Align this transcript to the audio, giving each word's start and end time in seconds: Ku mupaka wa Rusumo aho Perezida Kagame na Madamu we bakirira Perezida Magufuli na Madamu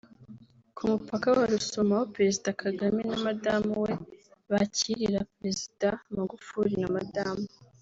Ku 0.75 0.81
mupaka 0.91 1.27
wa 1.37 1.45
Rusumo 1.51 1.93
aho 1.95 2.05
Perezida 2.15 2.49
Kagame 2.63 2.99
na 3.09 3.17
Madamu 3.25 3.71
we 3.83 3.93
bakirira 4.51 5.19
Perezida 5.37 5.87
Magufuli 6.15 6.73
na 6.81 6.89
Madamu 6.97 7.45